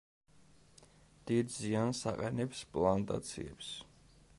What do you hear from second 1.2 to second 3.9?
დიდ ზიანს აყენებს პლანტაციებს.